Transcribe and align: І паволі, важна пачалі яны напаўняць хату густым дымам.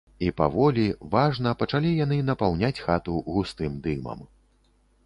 І 0.27 0.29
паволі, 0.39 0.85
важна 1.15 1.53
пачалі 1.61 1.91
яны 1.99 2.17
напаўняць 2.31 2.75
хату 2.87 3.13
густым 3.33 3.79
дымам. 3.87 4.19